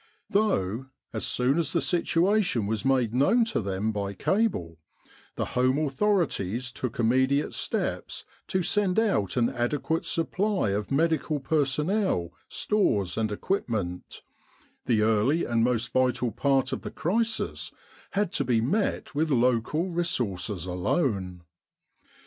Though, 0.31 0.87
as 1.13 1.27
soon 1.27 1.59
as 1.59 1.73
the 1.73 1.79
situation 1.79 2.65
was 2.65 2.83
made 2.83 3.13
known 3.13 3.45
to 3.45 3.61
them 3.61 3.91
by 3.91 4.13
cable, 4.15 4.79
the 5.35 5.45
home 5.53 5.77
authorities 5.77 6.71
took 6.71 6.97
immediate 6.99 7.53
steps 7.53 8.25
to 8.47 8.63
send 8.63 8.99
out 8.99 9.37
an 9.37 9.49
adequate 9.51 10.03
supply 10.03 10.71
of 10.71 10.89
medical 10.89 11.39
personnel, 11.39 12.33
stores, 12.49 13.15
and 13.15 13.31
equipment, 13.31 14.23
the 14.87 15.03
early 15.03 15.45
and 15.45 15.63
most 15.63 15.93
vital 15.93 16.31
part 16.31 16.73
of 16.73 16.81
the 16.81 16.89
crisis 16.89 17.71
had 18.13 18.31
to 18.31 18.43
be 18.43 18.59
met 18.59 19.13
with 19.13 19.29
local 19.29 19.89
resources 19.91 20.65
alone. 20.65 21.43